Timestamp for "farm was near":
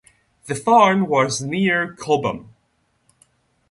0.55-1.93